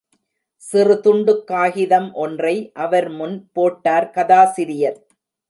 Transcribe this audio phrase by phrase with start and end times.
[0.63, 2.55] சிறு துண்டுக் காகிதம் ஒன்றை
[2.77, 4.99] அவர் முன் போட்டார் கதாசிரியர்.